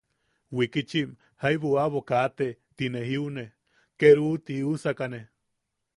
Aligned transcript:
Wikichim 0.59 1.09
jaibu 1.43 1.69
aʼabo 1.75 1.99
kaate 2.09 2.47
ti 2.77 2.85
te 2.95 2.99
jiune, 3.09 3.45
ke 3.99 4.07
¡ruu! 4.17 4.35
ti 4.45 4.53
jiusakane. 4.61 5.19